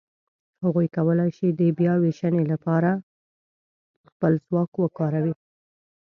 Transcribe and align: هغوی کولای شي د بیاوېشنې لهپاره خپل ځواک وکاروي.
هغوی 0.63 0.87
کولای 0.95 1.29
شي 1.37 1.47
د 1.51 1.61
بیاوېشنې 1.77 2.43
لهپاره 2.51 2.91
خپل 4.09 4.31
ځواک 4.45 4.71
وکاروي. 4.77 5.33